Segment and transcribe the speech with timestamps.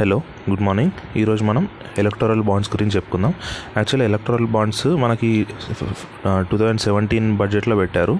[0.00, 0.20] Hello
[0.50, 0.90] good morning.
[1.18, 3.34] ఈరోజు మనం electoral bonds గురించి చెప్పుకుందాం.
[3.76, 5.46] యాక్చువల్లీ ఎలక్టోరల్ బాండ్స్ మనకి
[6.26, 8.18] టూ థౌజండ్ సెవెంటీన్ బడ్జెట్లో పెట్టారు.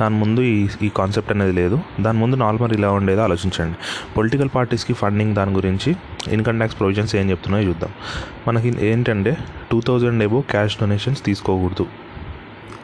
[0.00, 1.80] దాని ముందు ఈ ఈ కాన్సెప్ట్ అనేది లేదు.
[2.00, 3.76] దాని ముందు నార్మల్ ఇలా ఉండేదో ఆలోచించండి.
[4.16, 5.96] పొలిటికల్ పార్టీస్కి ఫండింగ్ దాని గురించి
[6.28, 7.90] ఇన్కమ్ ట్యాక్స్ ప్రొవిజన్స్ ఏం చెప్తున్నాయో చూద్దాం.
[8.48, 9.36] మనకి ఏంటంటే
[9.70, 11.86] two thousand above cash donations తీసుకోకూడదు.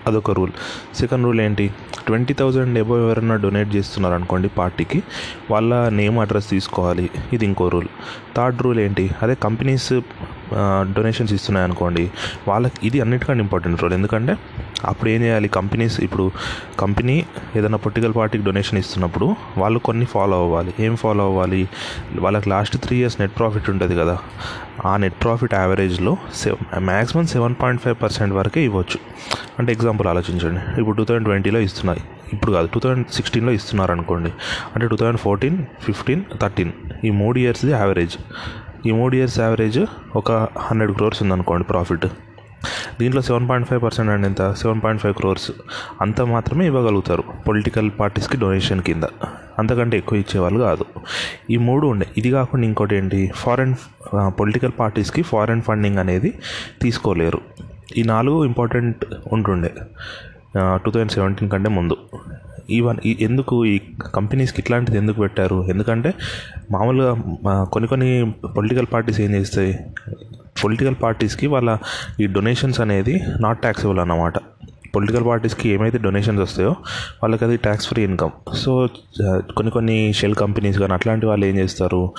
[0.06, 0.52] అదొక రూల్.
[0.96, 1.66] సెకండ్ రూల్ ఏంటి?
[2.06, 5.02] ట్వంటీ థౌజండ్ ఎబో ఎవరైనా డొనేట్ చేస్తున్నారు అనుకోండి పార్టీకి
[5.50, 7.10] వాళ్ళ నేమ్ అడ్రస్ తీసుకోవాలి.
[7.32, 7.88] ఇది ఇంకో రూల్
[8.36, 9.10] థర్డ్ రూల్ ఏంటి?
[9.22, 9.92] అదే కంపెనీస్
[10.96, 12.04] డొనేషన్స్ ఇస్తున్నాయి అనుకోండి
[12.48, 14.36] వాళ్ళకి ఇది అన్నిటికంటే ఇంపార్టెంట్ రూల్ ఎందుకంటే
[14.84, 15.48] అప్పుడు ఏం చేయాలి?
[15.48, 16.30] కంపెనీస్ ఇప్పుడు
[16.78, 17.16] కంపెనీ
[17.56, 20.74] ఏదైనా పొలిటికల్ పార్టీకి డొనేషన్ ఇస్తున్నప్పుడు వాళ్ళు కొన్ని ఫాలో అవ్వాలి.
[20.80, 21.68] ఏం ఫాలో అవ్వాలి?
[22.18, 24.18] వాళ్ళకి last three years net profit ఉంటుంది కదా.
[24.84, 28.98] ఆ net profit యావరేజ్లో seven maximum seven point five percent వరకే ఇవ్వచ్చు.
[29.58, 30.80] అంటే ఎగ్జాంపుల్ ఆలోచించండి.
[30.80, 32.02] ఇప్పుడు టూ థౌజండ్ ట్వంటీలో ఇస్తున్నాయి.
[32.32, 34.32] ఇప్పుడు కాదు టూ థౌజండ్ సిక్స్టీన్లో ఇస్తున్నారు అనుకోండి
[34.74, 36.72] అంటే two thousand fourteen fifteen thirteen
[37.04, 38.16] ఈ మూడు ఇయర్స్ది యావరేజ్
[38.86, 39.80] ఈ మూడు ఇయర్స్ యావరేజ్
[40.16, 42.06] ఒక హండ్రెడ్ క్రోర్స్ ఉందనుకోండి ప్రాఫిట్
[43.00, 44.42] దీంట్లో సెవెన్ పాయింట్ ఫైవ్ పర్సెంట్ అండి ఎంత?
[44.62, 45.50] సెవెన్ పాయింట్ ఫైవ్ క్రోర్స్
[46.00, 49.04] అంత మాత్రమే ఇవ్వగలుగుతారు పొలిటికల్ పార్టీస్కి డొనేషన్ కింద.
[49.58, 50.84] అంతకంటే ఎక్కువ ఇచ్చేవాళ్ళు కాదు.
[51.50, 52.06] ఈ మూడు ఉండే.
[52.16, 53.30] ఇది కాకుండా ఇంకోటి ఏంటి?
[53.34, 53.74] ఫారెన్
[54.40, 56.32] పొలిటికల్ పార్టీస్కి ఫారెన్ ఫండింగ్ అనేది
[56.82, 57.40] తీసుకోలేరు.
[57.96, 59.72] ఈ నాలుగు ఇంపార్టెంట్ ఉంటుండే.
[60.56, 61.96] టూ థౌజండ్ సెవెంటీన్ కంటే ముందు.
[62.70, 63.80] ఈవన్ ఈ ఎందుకు ఈ
[64.14, 65.58] కంపెనీస్కి ఇట్లాంటిది ఎందుకు పెట్టారు?
[65.68, 66.14] ఎందుకంటే
[66.70, 67.10] మామూలుగా
[67.72, 68.10] కొన్ని కొన్ని
[68.56, 69.72] పొలిటికల్ పార్టీస్ ఏం చేస్తాయి?
[70.64, 71.78] పొలిటికల్ పార్టీస్కి వాళ్ళ
[72.20, 74.34] ఈ డొనేషన్స్ అనేది నాట్ ట్యాక్సిబుల్ అన్నమాట.
[74.94, 76.70] పొలిటికల్ పార్టీస్కి ఏమైతే డొనేషన్స్ వస్తాయో
[77.22, 78.88] వాళ్ళకి అది ట్యాక్స్ ఫ్రీ ఇన్కమ్ సో
[79.56, 82.12] కొన్ని కొన్ని షెల్ కంపెనీస్ కానీ అట్లాంటి వాళ్ళు ఏం చేస్తారు?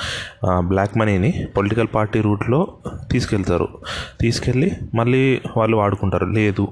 [0.46, 2.74] బ్లాక్ మనీని పొలిటికల్ పార్టీ రూట్లో
[3.12, 3.68] తీసుకెళ్తారు.
[4.22, 6.26] తీసుకెళ్ళి మళ్ళీ వాళ్ళు వాడుకుంటారు.
[6.26, 6.68] లేదు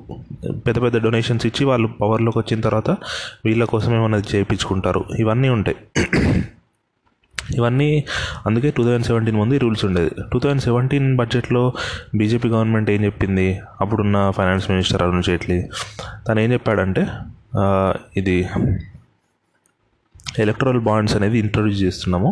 [0.68, 2.90] పెద్ద పెద్ద డొనేషన్స్ ఇచ్చి వాళ్ళు పవర్లోకి వచ్చిన తర్వాత
[3.46, 5.04] వీళ్ళ కోసం ఏమైనా చేయించుకుంటారు.
[5.20, 5.78] ఇవన్నీ ఉంటాయి.
[7.58, 7.90] ఇవన్నీ
[8.46, 10.12] అందుకే టూ థౌజండ్ సెవెంటీన్ ముందు ఈ రూల్స్ ఉండేది.
[10.34, 11.64] టూ థౌజండ్ సెవెంటీన్ బడ్జెట్లో
[12.16, 13.48] బీజేపీ గవర్నమెంట్ ఏం చెప్పింది?
[13.82, 15.60] అప్పుడున్న ఫైనాన్స్ మినిస్టర్ అరుణ్ జైట్లీ.
[16.28, 17.04] తను ఏం చెప్పాడంటే
[18.22, 18.38] ఇది
[20.44, 22.30] ఎలక్ట్రల్ బాండ్స్ అనేది ఇంట్రొడ్యూస్ చేస్తున్నాము.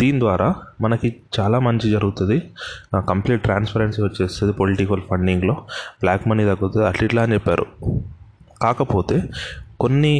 [0.00, 0.48] దీని ద్వారా
[0.80, 1.08] మనకి
[1.38, 2.36] చాలా మంచి జరుగుతుంది.
[3.10, 5.54] కంప్లీట్ ట్రాన్స్పరెన్సీ వచ్చేస్తుంది పొలిటికల్ ఫండింగ్లో
[6.02, 6.84] బ్లాక్ మనీ తగ్గుతుంది.
[6.90, 7.66] అట్లా ఇట్లా అని చెప్పారు.
[8.62, 9.16] కాకపోతే
[9.80, 10.14] కొన్ని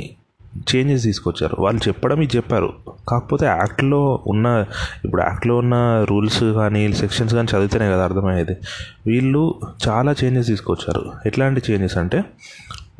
[0.56, 1.56] చేంజెస్ తీసుకొచ్చారు.
[1.58, 2.72] వాళ్ళు చెప్పడం ఇది చెప్పారు.
[3.08, 4.64] కాకపోతే యాక్ట్లో ఉన్న
[5.04, 8.56] ఇప్పుడు యాక్ట్లో ఉన్న రూల్స్ కానీ సెక్షన్స్ కానీ చదివితేనే కదా అర్థమయ్యేది.
[9.06, 9.54] వీళ్ళు
[9.88, 11.04] చాలా చేంజెస్ తీసుకొచ్చారు.
[11.26, 12.24] ఎట్లాంటి చేంజెస్ అంటే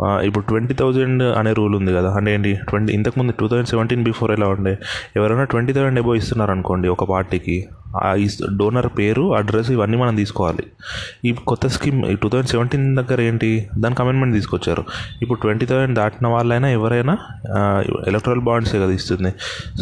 [0.02, 2.12] ఇప్పుడు ట్వంటీ థౌజండ్ అనే రూల్ ఉంది కదా.
[2.12, 2.58] అంటే ఏంటి?
[2.68, 4.78] ట్వంటీ ఇంతకుముందు టూ థౌజండ్ సెవెంటీన్ బిఫోర్ ఎలా ఉండే?
[5.16, 7.68] ఎవరైనా ట్వంటీ థౌసండ్ ఎబో ఇస్తున్నారు అనుకోండి ఒక పార్టీకి
[8.60, 10.64] డోనర్ పేరు అడ్రస్ ఇవన్నీ మనం తీసుకోవాలి.
[11.28, 13.50] ఈ కొత్త స్కీమ్ ఈ టూ థౌజండ్ సెవెంటీన్ దగ్గర ఏంటి
[13.84, 14.84] దానికి అమెండ్మెంట్ తీసుకొచ్చారు.
[15.22, 17.14] ఇప్పుడు ట్వంటీ థౌసండ్ దాటిన వాళ్ళైనా ఎవరైనా
[18.12, 19.32] ఎలక్ట్రల్ బాండ్సే కదా ఇస్తుంది.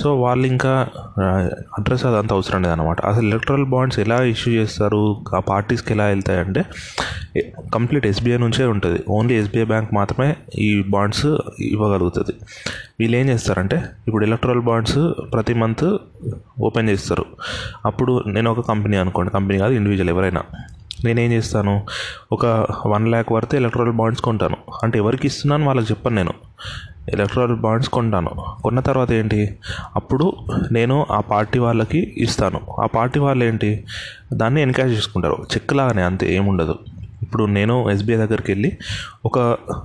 [0.01, 0.73] సో వాళ్ళు ఇంకా
[1.79, 5.03] అడ్రస్ అదంతా అవసరం లేదనమాట అసలు ఎలక్ట్రల్ బాండ్స్ ఎలా ఇష్యూ చేస్తారు
[5.39, 6.65] ఆ పార్టీస్కి ఎలా వెళ్తాయంటే
[7.75, 9.01] కంప్లీట్ ఎస్బీఐ నుంచే ఉంటుంది.
[9.17, 10.31] ఓన్లీ ఎస్బీఐ బ్యాంక్ మాత్రమే
[10.67, 11.27] ఈ బాండ్స్
[11.75, 12.35] ఇవ్వగలుగుతుంది.
[13.01, 13.77] వీళ్ళు ఏం చేస్తారంటే
[14.09, 14.99] ఇప్పుడు ఎలక్ట్రల్ బాండ్స్
[15.35, 15.85] ప్రతి మంత్
[16.67, 17.25] ఓపెన్ చేస్తారు.
[18.01, 19.33] అప్పుడు నేను ఒక కంపెనీ అనుకోండి.
[19.33, 20.43] కంపెనీ కాదు ఇండివిజువల్ ఎవరైనా.
[21.05, 21.87] నేనేం చేస్తాను?
[22.33, 24.57] ఒక వన్ ల్యాక్ వరకు ఎలక్ట్రల్ బాండ్స్ కొంటాను.
[24.83, 26.33] అంటే ఎవరికి ఇస్తున్నాను వాళ్ళకి చెప్పను నేను.
[27.09, 28.31] ఎలక్ట్రానిక్ బాండ్స్ కొంటాను.
[28.63, 29.59] కొన్న తర్వాత ఏంటి?
[29.97, 30.33] అప్పుడు
[30.73, 32.61] నేను ఆ పార్టీ వాళ్ళకి ఇస్తాను.
[32.83, 33.85] ఆ పార్టీ వాళ్ళు ఏంటి?
[34.33, 35.47] దాన్ని ఎన్కాష్ చేసుకుంటారు.
[35.55, 36.79] చెక్ లాగానే అంతే ఏముండదు.
[37.23, 38.79] ఇప్పుడు నేను ఎస్బీఐ దగ్గరికి వెళ్ళి
[39.25, 39.39] ఒక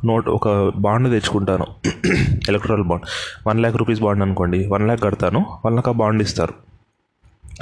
[0.06, 1.66] నోట్ ఒక బాండ్ తెచ్చుకుంటాను.
[2.50, 3.04] Electronic bond
[3.48, 4.68] one lakh rupees bond అనుకోండి.
[4.68, 5.46] వన్ ల్యాక్ కడతాను.
[5.66, 6.75] వాళ్ళకి ఆ బాండ్ ఇస్తారు.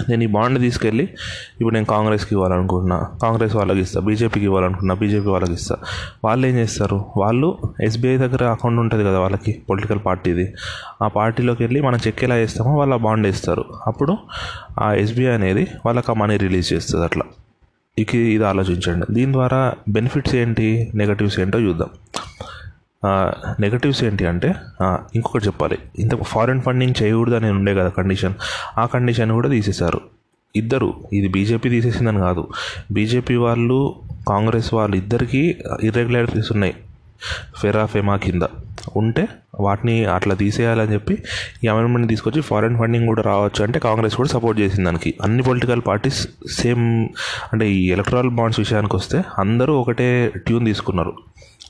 [0.10, 1.04] నేను ఈ బాండ్ తీసుకెళ్ళి
[1.62, 3.08] ఇప్పుడు నేను కాంగ్రెస్కి ఇవ్వాలనుకుంటున్నా.
[3.22, 5.76] కాంగ్రెస్ వాళ్ళకి ఇస్తా బీజేపీకి ఇవ్వాలనుకున్నా బీజేపీ వాళ్ళకి ఇస్తా.
[6.26, 7.06] వాళ్ళు ఏం చేస్తారు?
[7.18, 10.54] వాళ్ళు ఎస్బీఐ దగ్గర అకౌంట్ ఉంటుంది కదా వాళ్ళకి పొలిటికల్ పార్టీది
[11.04, 14.18] ఆ పార్టీలోకి వెళ్ళి మనం చెక్ ఎలా చేస్తామో వాళ్ళు ఆ బాండ్ ఇస్తారు అప్పుడు
[14.80, 17.24] ఆ ఎస్బీఐ అనేది వాళ్ళకి ఆ మనీ రిలీజ్ చేస్తుంది అట్లా.
[18.00, 19.06] ఇక ఇది ఆలోచించండి.
[19.14, 21.88] దీని ద్వారా బెనిఫిట్స్ ఏంటి నెగటివ్స్ ఏంటో చూద్దాం.
[23.60, 24.56] నెగటివ్స్ ఏంటి అంటే
[25.16, 25.78] ఇంకొకటి చెప్పాలి.
[26.00, 28.34] ఇంత ఫారిన్ ఫండింగ్ చేయకూడదు అని ఉండే కదా కండిషన్
[28.78, 30.02] ఆ కండిషన్ కూడా తీసేశారు.
[30.56, 30.94] ఇద్దరు.
[31.14, 32.48] ఇది బీజేపీ తీసేసిందని కాదు.
[32.92, 33.96] బీజేపీ వాళ్ళు
[34.28, 36.76] కాంగ్రెస్ వాళ్ళు ఇద్దరికీ ఇర్రెగ్యులారిటీస్ ఉన్నాయి.
[37.62, 38.42] ఫెరా ఫెమా కింద.
[38.96, 39.28] ఉంటే
[39.60, 41.18] వాటిని అట్లా తీసేయాలని చెప్పి
[41.64, 45.14] ఈ అమెండ్మెంట్ తీసుకొచ్చి ఫారెన్ ఫండింగ్ కూడా రావచ్చు అంటే కాంగ్రెస్ కూడా సపోర్ట్ చేసింది దానికి.
[45.22, 47.08] అన్ని పొలిటికల్ పార్టీస్ సేమ్
[47.54, 51.14] అంటే ఈ ఎలక్ట్రల్ బాండ్స్ విషయానికి వస్తే అందరూ ఒకటే ట్యూన్ తీసుకున్నారు.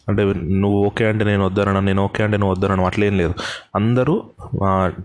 [0.10, 0.22] అంటే
[0.62, 3.34] నువ్వు ఓకే అంటే నేను వద్దనను నేను ఓకే అంటే నువ్వు వద్దనను అట్లేం లేదు.
[3.76, 4.16] అందరూ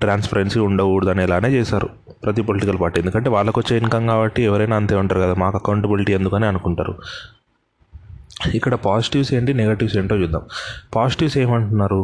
[0.02, 1.88] ట్రాన్స్పరెన్సీ ఉండకూడదు అనేలానే చేశారు
[2.24, 6.46] ప్రతి పొలిటికల్ పార్టీ ఎందుకంటే వాళ్ళకు వచ్చే ఇన్కమ్ కాబట్టి ఎవరైనా అంతే ఉంటారు కదా మాకు అకౌంటబిలిటీ ఎందుకని
[6.46, 6.94] అనుకుంటారు.
[8.54, 10.42] ఇక్కడ పాజిటివ్స్ ఏంటి నెగటివ్స్ ఏంటో చూద్దాం.
[10.96, 12.02] పాజిటివ్స్ ఏమంటున్నారు?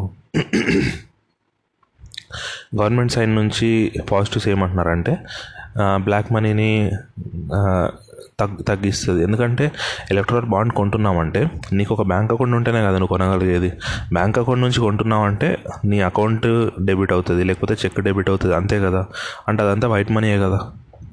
[2.78, 3.68] గవర్నమెంట్ సైడ్ నుంచి
[4.12, 5.12] పాజిటివ్స్ ఏమంటున్నారంటే
[6.06, 6.70] బ్లాక్ మనీని
[8.40, 9.22] తగ్గి తగ్గిస్తుంది.
[9.22, 9.72] ఎందుకంటే
[10.10, 13.72] ఎలక్ట్రానిక్ బాండ్ కొంటున్నామంటే నీకు ఒక బ్యాంక్ అకౌంట్ ఉంటేనే కదా నువ్వు కొనగలిగేది.
[14.12, 19.06] బ్యాంక్ అకౌంట్ నుంచి కొంటున్నావంటే నీ అకౌంట్ డెబిట్ అవుతుంది లేకపోతే చెక్ డెబిట్ అవుతుంది అంతే కదా.
[19.48, 20.60] అంటే అదంతా వైట్ మనీయే కదా.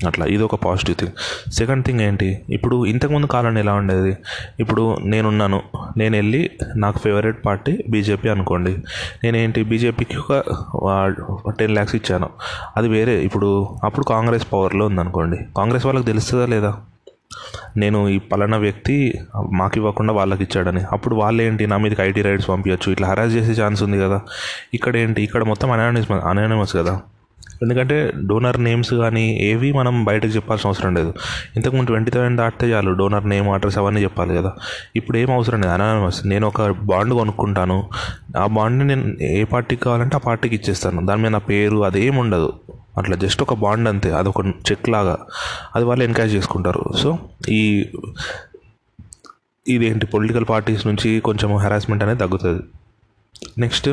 [0.07, 1.12] అట్లా ఇది ఒక పాజిటివ్ థింగ్.
[1.51, 2.42] సెకండ్ థింగ్ ఏంటి?
[2.50, 4.18] ఇప్పుడు ఇంతకుముందు కాలంలో ఎలా ఉండేది?
[4.59, 5.62] ఇప్పుడు నేనున్నాను.
[5.97, 8.77] నేను వెళ్ళి నాకు ఫేవరెట్ పార్టీ బీజేపీ అనుకోండి.
[9.24, 9.63] నేనేంటి?
[9.63, 10.18] బీజేపీకి
[10.75, 12.30] ఒక టెన్ ల్యాక్స్ ఇచ్చాను.
[12.77, 13.21] అది వేరే.
[13.21, 15.38] ఇప్పుడు అప్పుడు కాంగ్రెస్ పవర్లో ఉందనుకోండి.
[15.57, 16.77] కాంగ్రెస్ వాళ్ళకి తెలుస్తుందా లేదా?
[17.77, 19.19] నేను ఈ పలానా వ్యక్తి
[19.51, 23.61] మాకు ఇవ్వకుండా వాళ్ళకి ఇచ్చాడని అప్పుడు వాళ్ళు ఏంటి నా మీదకి ఐటీ రైడ్స్ పంపించచ్చు ఇట్లా హరాస్ చేసే
[23.61, 24.21] ఛాన్స్ ఉంది కదా.
[24.73, 27.01] ఇక్కడ ఏంటి ఇక్కడ మొత్తం అనానిమస్ అనానిమస్ కదా.
[27.63, 31.13] ఎందుకంటే డోనర్ నేమ్స్ కానీ ఏవి మనం బయటకు చెప్పాల్సిన అవసరం లేదు.
[31.55, 34.53] ఇంతకుముందు ట్వంటీ థౌసండ్ దాటితే చాలు డోనర్ నేమ్ అడ్రస్ అవన్నీ చెప్పాలి కదా.
[34.95, 35.73] ఇప్పుడు ఏం అవసరం లేదు.
[35.73, 37.89] అనానమస్ నేను ఒక బాండ్ కొనుక్కుంటాను.
[38.38, 41.05] ఆ బాండ్ని నేను ఏ పార్టీకి కావాలంటే ఆ పార్టీకి ఇచ్చేస్తాను.
[41.05, 42.53] దాని మీద నా పేరు అదేం ఉండదు.
[42.97, 44.11] అట్లా జస్ట్ ఒక బాండ్ అంతే.
[44.11, 45.17] అదొక చెక్ లాగా.
[45.75, 46.85] అది వాళ్ళు ఎన్కరేజ్ చేసుకుంటారు.
[46.97, 47.89] సో ఈ
[49.67, 50.05] ఇదేంటి?
[50.05, 52.63] పొలిటికల్ పార్టీస్ నుంచి కొంచెం హెరాస్మెంట్ అనేది తగ్గుతుంది.
[53.57, 53.89] నెక్స్ట్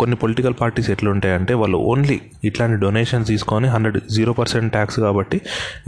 [0.00, 5.40] కొన్ని పొలిటికల్ పార్టీస్ ఎట్లుంటాయంటే వాళ్ళు ఓన్లీ ఇట్లాంటి డొనేషన్స్ తీసుకొని హండ్రెడ్ జీరో పర్సెంట్ ట్యాక్స్ కాబట్టి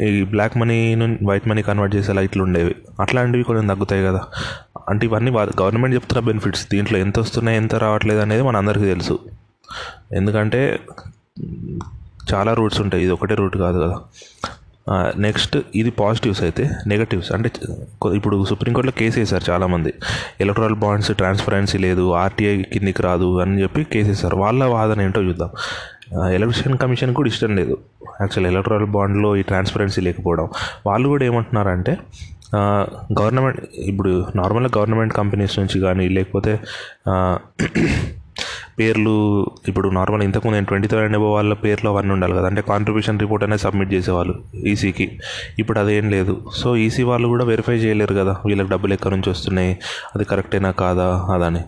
[0.03, 4.21] ఈ black money white money convert చేసేలా ఇట్లుండేవి అట్లాంటివి కొంచెం తగ్గుతాయి కదా.
[4.89, 9.19] అంటే ఇవన్నీ గవర్నమెంట్ చెప్తున్న బెనిఫిట్స్ దీంట్లో ఎంత వస్తున్నాయి ఎంత రావట్లేదు అనేది మన అందరికీ తెలుసు.
[10.13, 10.81] ఎందుకంటే
[12.35, 13.03] చాలా రూట్స్ ఉంటాయి.
[13.05, 13.97] ఇది ఒకటే రూట్ కాదు కదా.
[15.25, 17.51] నెక్స్ట్ ఇది పాజిటివ్స్ అయితే నెగటివ్స్ అంటే
[18.19, 19.93] ఇప్పుడు సుప్రీంకోర్టులో కేసు వేశారు చాలామంది.
[20.45, 24.37] ఎలక్ట్రల్ బాండ్స్ ట్రాన్స్పరెన్సీ లేదు ఆర్టీఐ కిందికి రాదు అని చెప్పి కేసు వేశారు.
[24.45, 25.51] వాళ్ళ వాదన ఏంటో చూద్దాం.
[26.39, 27.77] ఎలక్షన్ కమిషన్ కూడా ఇష్టం లేదు.
[28.21, 30.49] యాక్చువల్ ఎలక్ట్రల్ బాండ్లో ఈ ట్రాన్స్పరెన్సీ లేకపోవడం.
[30.87, 31.95] వాళ్ళు కూడా ఏమంటున్నారంటే
[33.21, 33.61] గవర్నమెంట్
[33.91, 34.11] ఇప్పుడు
[34.41, 36.53] నార్మల్గా గవర్నమెంట్ కంపెనీస్ నుంచి కానీ లేకపోతే
[38.79, 42.47] పేర్లు ఇప్పుడు నార్మల్ ఇంతకుముందు నేను ట్వంటీ థౌసండ్ అబో వాళ్ళ పేర్లు అవన్నీ ఉండాలి కదా.
[42.47, 44.35] అంటే కాంట్రిబ్యూషన్ రిపోర్ట్ అనేది సబ్మిట్ చేసేవాళ్ళు
[44.67, 45.19] ఈసీకి.
[45.59, 46.51] ఇప్పుడు అదేం లేదు.
[46.55, 49.79] సో ఈసీ వాళ్ళు కూడా వెరిఫై చేయలేరు కదా వీళ్ళకి డబ్బులు ఎక్కడి నుంచి వస్తున్నాయి
[50.15, 51.61] అది కరెక్టేనా కాదా అదని.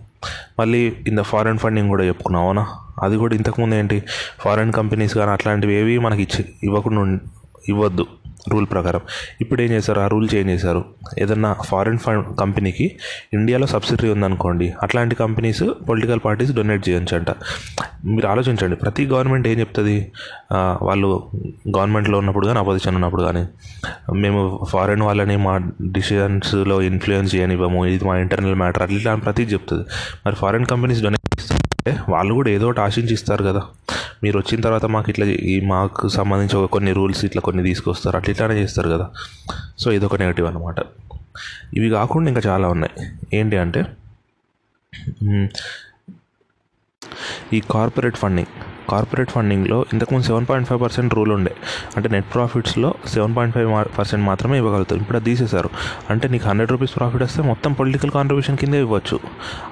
[0.61, 2.67] మళ్ళీ ఇంత ఫారెన్ ఫండింగ్ కూడా చెప్పుకున్నాం అవునా?
[3.03, 4.03] అది కూడా ఇంతకుముందు ఏంటి?
[4.41, 7.19] ఫారెన్ కంపెనీస్ కానీ అట్లాంటివి ఏవి మనకి ఇచ్చి ఇవ్వకుండా
[7.69, 8.07] ఇవ్వద్దు.
[8.53, 9.01] రూల్ ప్రకారం.
[9.41, 10.01] ఇప్పుడు ఏం చేశారు?
[10.01, 10.83] ఆ రూల్ చేంజ్ చేశారు.
[11.19, 12.87] ఏదన్నా ఫారిన్ ఫండ్ కంపెనీకి
[13.33, 17.31] ఇండియాలో సబ్సిడరీ ఉందనుకోండి అట్లాంటి కంపెనీస్ పొలిటికల్ పార్టీస్ డొనేట్ చేయొచ్చు అంట
[18.05, 19.97] మీరు ఆలోచించండి ప్రతి గవర్నమెంట్ ఏం చెప్తుంది?
[20.83, 21.09] వాళ్ళు
[21.77, 23.45] గవర్నమెంట్లో ఉన్నప్పుడు కానీ అపోజిషన్ ఉన్నప్పుడు కానీ
[24.21, 25.55] మేము ఫారెన్ వాళ్ళని మా
[25.97, 29.87] డిసిషన్స్లో ఇన్ఫ్లుయెన్స్ చేయనివ్వము ఇది మా ఇంటర్నల్ మ్యాటర్ అట్లా ప్రతి చెప్తుంది.
[30.27, 31.23] మరి ఫారెన్ కంపెనీస్ డొనేట్
[31.87, 33.61] అంటే వాళ్ళు కూడా ఏదో ఒకటి ఆశించి ఇస్తారు కదా.
[34.25, 38.31] మీరు వచ్చిన తర్వాత మాకు ఇట్లా ఈ మాకు సంబంధించి ఒక కొన్ని రూల్స్ ఇట్లా కొన్ని తీసుకొస్తారు అట్లా
[38.33, 39.07] ఇట్లానే చేస్తారు కదా.
[39.79, 40.79] సో ఇదొక నెగిటివ్ అనమాట
[41.75, 42.95] ఇవి కాకుండా ఇంకా చాలా ఉన్నాయి.
[43.39, 43.83] ఏంటి అంటే
[47.53, 48.53] ఈ కార్పొరేట్ ఫండింగ్.
[48.89, 51.55] కార్పొరేట్ ఫండింగ్లో ఇంతకుముందు seven point five percent rule ఉండే.
[51.97, 55.01] అంటే నెట్ ప్రాఫిట్స్లో సెవెన్ పాయింట్ ఫైవ్ పర్సెంట్ మాత్రమే ఇవ్వగలుగుతారు.
[55.01, 55.71] ఇప్పుడు అది తీసేశారు.
[56.11, 59.21] అంటే నీకు హండ్రెడ్ రూపీస్ ప్రాఫిట్ వస్తే మొత్తం పొలిటికల్ కాంట్రిబ్యూషన్ కిందే ఇవ్వచ్చు.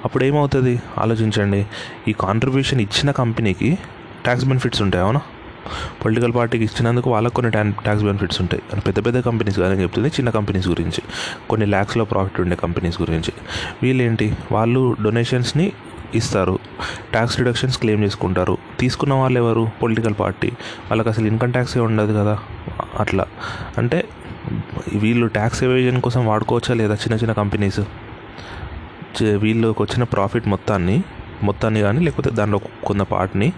[0.05, 1.65] అప్పుడు ఏమవుతుంది ఆలోచించండి.
[2.07, 3.77] ఈ కాంట్రిబ్యూషన్ ఇచ్చిన కంపెనీకి
[4.23, 5.21] ట్యాక్స్ బెనిఫిట్స్ ఉంటాయి అవునా?
[6.05, 8.81] పొలిటికల్ పార్టీకి ఇచ్చినందుకు వాళ్ళకు కొన్ని ట్యాక్స్ బెనిఫిట్స్ ఉంటాయి.
[8.81, 11.01] పెద్ద పెద్ద కంపెనీస్ కానీ చెప్తుంది చిన్న కంపెనీస్ గురించి.
[11.49, 13.33] కొన్ని ల్యాక్స్లో ప్రాఫిట్ ఉండే కంపెనీస్ గురించి.
[13.83, 14.37] వీళ్ళేంటి?
[14.51, 15.71] వాళ్ళు డొనేషన్స్ని
[16.17, 16.59] ఇస్తారు.
[17.11, 18.57] ట్యాక్స్ రిడక్షన్స్ క్లెయిమ్ చేసుకుంటారు.
[18.79, 19.69] తీసుకున్న వాళ్ళు ఎవరు?
[19.83, 22.39] పొలిటికల్ పార్టీ వాళ్ళకి అసలు ఇన్కమ్ ట్యాక్సే ఉండదు కదా?
[22.99, 23.25] అట్లా.
[23.77, 24.07] అంటే
[24.95, 27.79] వీళ్ళు ట్యాక్స్ ఎవేజన్ కోసం వాడుకోవచ్చా లేదా చిన్న చిన్న కంపెనీస్
[29.23, 31.03] వీళ్ళకి వచ్చిన ప్రాఫిట్ మొత్తాన్ని
[31.43, 33.53] మొత్తాన్ని కానీ లేకపోతే దాంట్లో కొంత పార్ట్ని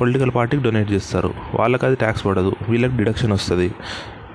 [0.00, 1.34] పొలిటికల్ పార్టీకి డొనేట్ చేస్తారు.
[1.54, 2.52] వాళ్ళకి అది ట్యాక్స్ పడదు.
[2.68, 3.74] వీళ్ళకి డిడక్షన్ వస్తుంది.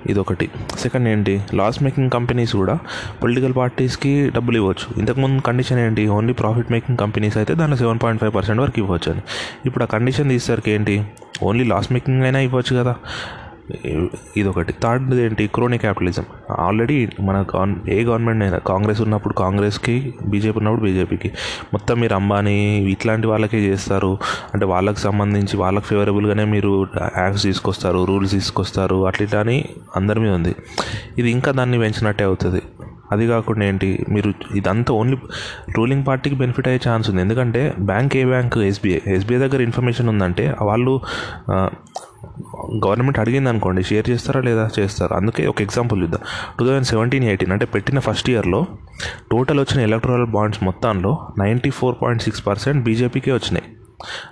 [0.07, 0.49] ఇదొకటి.
[0.79, 1.41] సెకండ్ ఏంటి?
[1.53, 2.79] లాస్ మేకింగ్ కంపెనీస్ కూడా
[3.23, 4.99] పొలిటికల్ పార్టీస్కి డబ్బులు ఇవ్వచ్చు.
[4.99, 6.07] ఇంతకుముందు కండిషన్ ఏంటి?
[6.07, 9.21] ఓన్లీ ప్రాఫిట్ మేకింగ్ కంపెనీస్ అయితే దాంట్లో సెవెన్ పాయింట్ ఫైవ్ పర్సెంట్ వరకు ఇవ్వచ్చు అని.
[9.65, 11.05] ఇప్పుడు ఆ కండిషన్ తీసేసరికి ఏంటి?
[11.43, 12.95] ఓన్లీ లాస్ మేకింగ్ అయినా ఇవ్వచ్చు కదా.
[14.37, 14.73] ఇదొకటి.
[14.83, 15.47] థర్డ్ ఏంటి?
[15.47, 16.23] Crony capitalism.
[16.59, 21.31] ఆల్రెడీ మన గవర్న ఏ గవర్నమెంట్ అయినా కాంగ్రెస్ ఉన్నప్పుడు కాంగ్రెస్కి బీజేపీ ఉన్నప్పుడు బీజేపీకి.
[21.73, 24.17] మొత్తం మీరు అంబానీ ఇట్లాంటి వాళ్ళకే చేస్తారు.
[24.53, 30.31] అంటే వాళ్ళకి సంబంధించి వాళ్ళకి ఫేవరబుల్గానే మీరు యాక్ట్స్ తీసుకొస్తారు రూల్స్ తీసుకొస్తారు అట్లా ఇట్లా అని అందరి మీద
[30.31, 30.55] ఉంది.
[31.17, 32.61] ఇది ఇంకా దాన్ని పెంచినట్టే అవుతుంది.
[33.11, 34.05] అది కాకుండా ఏంటి?
[34.09, 35.17] మీరు ఇదంతా ఓన్లీ
[35.77, 37.21] రూలింగ్ పార్టీకి బెనిఫిట్ అయ్యే ఛాన్స్ ఉంది.
[37.21, 38.57] ఎందుకంటే బ్యాంక్ ఏ బ్యాంక్?
[38.57, 38.99] ఎస్బీఐ.
[39.07, 41.01] ఎస్బీఐ దగ్గర ఇన్ఫర్మేషన్ ఉందంటే వాళ్ళు
[42.85, 44.69] గవర్నమెంట్ అడిగింది అనుకోండి షేర్ చేస్తారా లేదా?
[44.79, 45.13] చేస్తారు.
[45.13, 46.21] అందుకే ఒక ఎగ్జాంపుల్ చూద్దాం
[46.59, 48.65] టూ థౌజండ్ సెవెంటీన్ ఎయిటీన్ అంటే పెట్టిన ఫస్ట్ ఇయర్లో
[49.31, 53.65] టోటల్ వచ్చిన ఎలక్ట్రల్ బాండ్స్ మొత్తంలో ninety four point six percent బీజేపీకే వచ్చినాయి.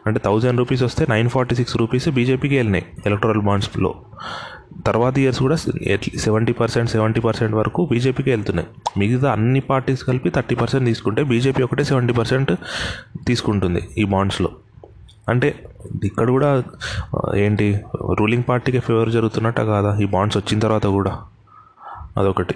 [0.08, 3.94] అంటే థౌజండ్ రూపీస్ వస్తే నైన్ ఫార్టీ సిక్స్ రూపీస్ బీజేపీకి వెళ్ళినాయి ఎలక్ట్రల్ బాండ్స్లో.
[4.86, 5.56] తర్వాత ఇయర్స్ కూడా
[6.18, 8.68] సెవెంటీ పర్సెంట్ సెవెంటీ పర్సెంట్ వరకు బీజేపీకి వెళ్తున్నాయి.
[8.98, 12.52] మిగతా అన్ని పార్టీస్ కలిపి థర్టీ పర్సెంట్ తీసుకుంటే బీజేపీ ఒకటే సెవెంటీ పర్సెంట్
[13.28, 14.50] తీసుకుంటుంది ఈ బాండ్స్లో.
[15.30, 15.70] అంటే
[16.04, 16.64] ఇక్కడ కూడా
[17.36, 19.98] ఏంటి రూలింగ్ పార్టీకి ఫేవర్ జరుగుతున్నట్టు కాదా?
[19.98, 21.22] ఈ బాండ్స్ వచ్చిన తర్వాత కూడా.
[22.18, 22.54] అదొకటి.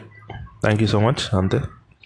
[0.63, 1.61] థ్యాంక్ యూ సో మచ్ అంతే.